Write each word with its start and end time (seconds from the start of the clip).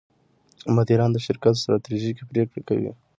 مدیران 0.75 1.09
د 1.13 1.17
شرکت 1.25 1.53
ستراتیژیکې 1.61 2.23
پرېکړې 2.29 2.61
کوي. 2.67 2.91